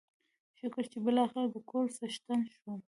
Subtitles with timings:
[0.59, 2.79] شکر چې بلاخره دکور څښتن شوم.